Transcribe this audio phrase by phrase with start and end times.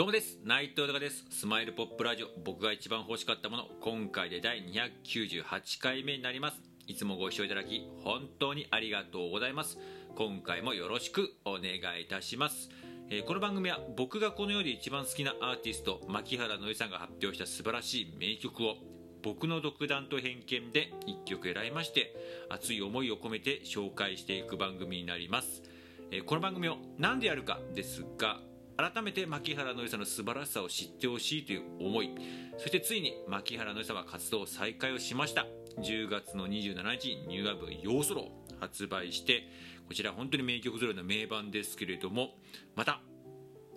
[0.00, 0.38] どうもです。
[0.46, 1.26] 内藤隆です。
[1.28, 2.28] スマイルポップラジオ。
[2.42, 3.64] 僕が一番欲しかったもの。
[3.82, 6.56] 今回で第298回目になります。
[6.86, 9.76] いつもご視聴いただき本当にありがとうございます。
[10.16, 12.70] 今回もよろしくお願いいたします。
[13.10, 18.76] えーこの番組は僕がこの世で一番好きなアーティスト牧原のりさんが発表した素晴らしい名曲を
[19.22, 22.16] 僕の独断と偏見で1曲選びまして
[22.48, 25.62] 熱い思いを込めて紹介していく番組になります。
[26.10, 28.40] えーこの番組を何でやるかですが
[28.80, 32.10] 改めて牧原のりさの素晴らしさを知ってほしいという思い。
[32.56, 35.46] そしてついに牧原のりさは活動再開をしました。
[35.78, 39.48] 10月の27日にニューアルバム「ヨーソロ」発売して
[39.88, 42.38] こちら本当に名曲揃いの名盤ですけれども
[42.74, 43.00] また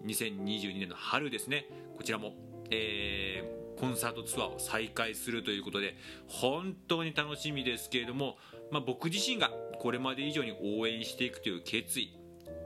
[0.05, 1.67] 2022年の春ですね。
[1.97, 2.35] こちらも、
[2.69, 8.37] えーコンサートツアーを再開するということで本当に楽しみですけれども、
[8.71, 12.15] まあ、僕自身がこれまで以上に応援していくという決意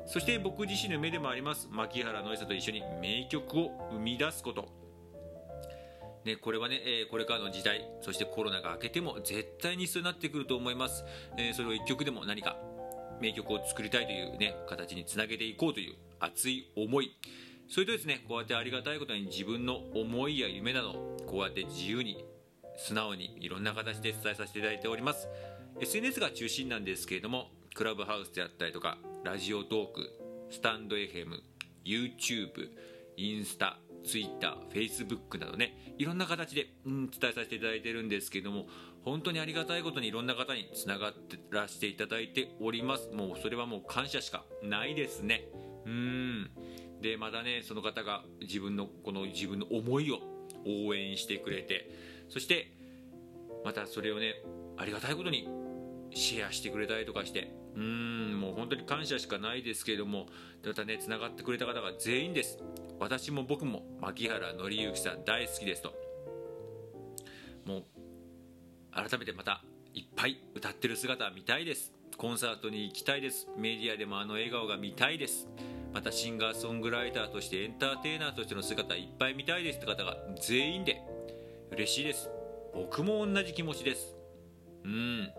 [0.08, 4.70] そして僕自身の目でもあります牧原のりさと一緒に名曲を生み出すこと。
[6.24, 11.06] ね、これはね、えこれからの時代そしてコロナが明けても絶対に必要になってくると思います、
[11.38, 12.58] えそれを一曲でも何か
[13.22, 17.18] 名曲を作りたいというね形につなげていこうという熱い思い。
[17.70, 22.24] それとですねこうやってありがたいことに自分の思いや夢などこうやって自由に
[22.78, 25.28] 素直にいろんな形で伝えさせていただいております。
[25.80, 30.10] SNS が中心なんですけれどもクラブハウスであったりとかラジオトーク
[30.50, 31.28] スタンド FM
[31.86, 32.72] YouTube
[33.18, 38.66] インスタ TwitterFacebook などねいろんな形で、うん、伝えさせていただいてるんですけども
[39.06, 43.10] 本当にありがたいことにいろんな方につながってらしていただいております。
[43.14, 45.48] もうそれはもう感謝しかないですね。
[45.86, 46.50] うん。
[47.00, 50.20] でまたねその方が自分のこの自分の思いを
[50.66, 51.92] 応援してくれて
[52.28, 52.72] そして
[53.64, 54.34] またそれをね
[54.78, 55.48] ありがたいことに
[56.18, 60.26] シェアしてくれたりとかしてうんもう本当に感謝しかないですけれども
[60.66, 62.58] またねつながってくれた方が全員です。
[63.00, 65.94] 私も僕も牧原紀之さん大好きですと。
[67.66, 67.84] もう
[68.92, 69.64] 改めてまた
[69.94, 71.94] いっぱい歌ってる姿見たいです。
[72.18, 73.48] コンサートに行きたいです。
[73.56, 75.48] メディアでもあの笑顔が見たいです。
[75.94, 81.02] またシンガーソングライターとしてエンターテイナーとしての姿いっぱい見たいですって方が全員で
[81.72, 82.30] 嬉しいです。
[82.74, 84.16] 僕も同じ気持ちです。
[84.84, 85.30] うん。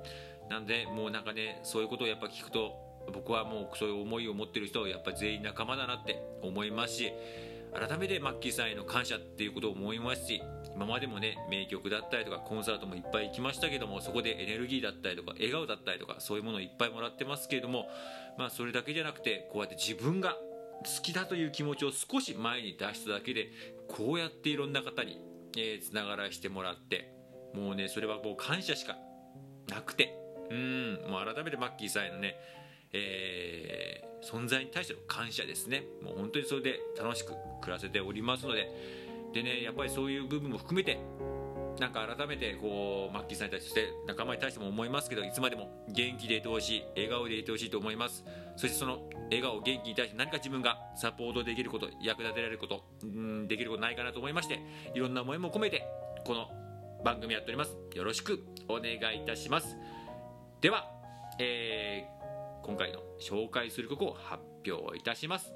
[0.48, 2.72] なんでもうなんかねそういうことをやっぱ聞くと
[3.12, 7.12] 僕はもうそういう思いを持ってる人はやっぱ全員仲間だなって思いますし
[7.74, 10.42] 改めてマッキーさんへの感謝っていうことを思いますし
[10.74, 17.88] 今までもね名曲だったりとかコンサートもいっぱい行きましたけどもそこでエネルギーだったりとか笑顔だったりとかそういうものをいっぱいもらってますけれども
[18.38, 23.50] まあそれだけじゃなくてこうやって自分が好きだという気持ちを少し前に出しただけで
[23.88, 25.20] こうやっていろんな方に
[25.56, 27.12] えーつながらしてもらって
[27.54, 28.96] もうねそれはもう感謝しか
[29.68, 30.14] なくて
[30.50, 30.94] うん。
[31.08, 32.36] もう改めてマッキーさんへのね
[32.92, 35.84] えー存在に対しての感謝ですね。
[36.02, 38.68] もう本当にそれで楽しく暮らせておりますので。
[39.32, 40.98] でねやっぱりそういう部分も含めて
[41.78, 48.24] なんか改めてこうマッキーさんに対して仲間に対しても思いますけどいつまでも元気でいてほしい笑顔でいてほしいと思います。
[48.56, 54.60] そしてその笑顔元気に対して何か自分がサポートできること役立てられることうんできることないかなと思いまして
[54.94, 55.84] いろんな思いも込めて
[56.24, 56.48] この
[57.04, 57.76] 番組やっております。
[57.94, 59.76] よろしくお願いいたします。
[60.60, 60.90] では、
[61.38, 62.18] えー
[62.66, 65.54] 今回の紹介する曲を発表いたします、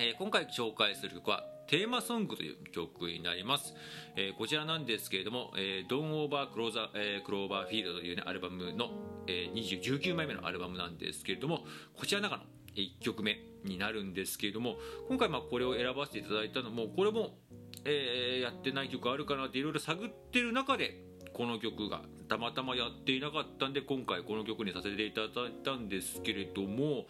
[0.00, 3.72] えー今回紹介する曲はテーマソングという曲になります、
[4.16, 8.90] えーこちらなんですけれども「えー、Don't Over Clover、えー、クローバーフィールド」という、ね、アルバムの、
[9.28, 11.64] えー19枚目のアルバムなんですけれども
[11.96, 12.42] こちらの中の
[12.74, 14.78] 1曲目になるんですけれども
[15.08, 17.38] 今回まあこれを選ばせていただいたのもこれも、
[17.84, 21.00] えーやってない曲あるかなっていろいろ探ってる中で
[21.32, 25.30] この曲がたまたまやっていなかったんで今回この曲にさせていただい
[25.64, 27.06] たんですけれども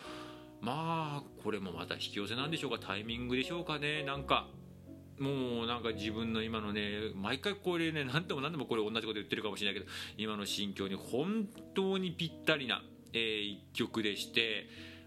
[0.60, 2.78] まあこれもまた引き寄せなんでしょうか？
[2.78, 4.02] タイミングでしょうかね？
[4.02, 4.48] なんか
[5.18, 12.82] もうなんか自分の今のね毎回これね何でも何でもこれ同じこと言ってるかもしれないけど今の心境に本当にぴったりな、
[13.12, 14.66] えー一曲でして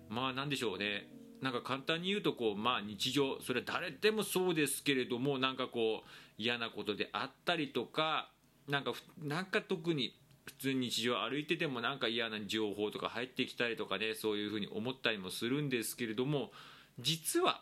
[0.09, 1.07] まあなんでしょうね？
[1.41, 8.29] なんか簡単に言うとこうまあ日常それは誰でもそうですけれどもなんかこう嫌なことであったりとか
[8.69, 16.51] なんかなんか特に普通に日常歩いててもなんか嫌な情報とか入ってきたりとかねそういうふうに思ったりもするんですけれども
[16.99, 17.61] 実は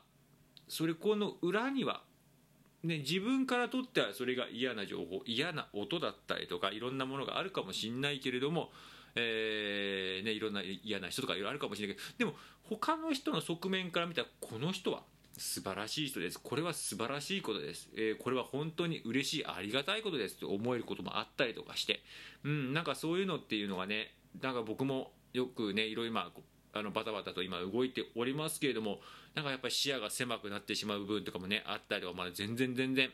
[0.68, 2.02] それこの裏には
[2.84, 8.70] ね、自分からとってはそれが嫌な情報嫌な音だったりとかいろんなものがあるかもしれないけれども、
[9.16, 12.34] えーね、いろんな嫌な人とかいろいろあるかもしれないけどでも
[12.64, 15.02] 他の人の側面から見たらこの人は
[15.38, 16.40] 素晴らしい人です。
[16.40, 22.02] これは素晴らしいことです、えーこれは本当に嬉しいありがたいことですと思えることもあったりとかして、
[22.44, 26.32] うん、なんかそういうのっていうのがねなんか僕もよくねいろいろま
[26.74, 29.00] あのバタバタと今動いておりますけれども
[29.36, 33.10] なんかやっぱり視野が狭くなってしまう部分とかもねあったりはまだ全然全然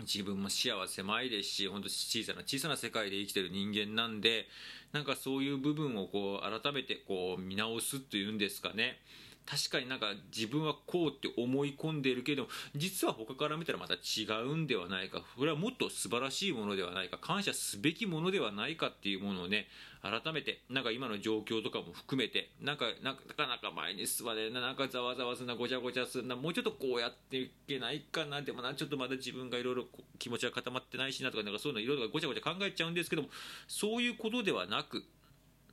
[0.00, 4.46] 自分も視野は狭いですし本当小さな小さな世界で生きてる人間なんで
[4.92, 8.98] なんかそういう部分をこう改めてこう見直すっていうんですかね。
[9.44, 19.66] 確かになんか自分はこうって思い込んでいるけれども実は他から見たらまた違うんではないかこれはもっと素晴らしいものではないか感謝すべきものではないかっていうものをね
[20.02, 29.84] 改めてなんか今の状況とかも含めてなんかなかなか前に進まねえななんかざわざわすんなごちゃごちゃすんなもうちょっとこうやっていけないかなでもなちょっとまだ自分がいろいろ
[30.18, 33.28] 気持ちが固まってないしなとかなんかそういうのいろいろごちゃごちゃ考えちゃうんですけども
[33.68, 35.04] そういうことではなく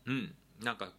[0.05, 0.91] うんなんか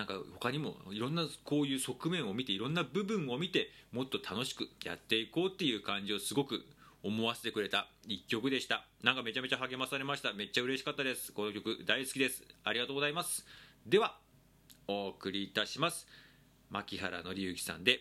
[0.00, 6.64] なんか他にもいろんなこういう側面を見ていろんな部分を見てもっと楽しくやっていこうっていう感じをすごく
[7.02, 8.86] 思わせてくれた一曲でした。
[9.02, 10.32] なんかめちゃめちゃ励まされました。
[10.32, 11.32] めっちゃ嬉しかったです。
[11.32, 12.42] この曲大好きです。
[12.64, 13.44] ありがとうございます。
[13.86, 14.16] では
[14.88, 16.08] お送りいたします。
[16.70, 18.00] 牧原紀之さんで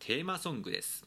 [0.00, 1.06] テーマソングです。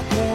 [0.00, 0.29] rock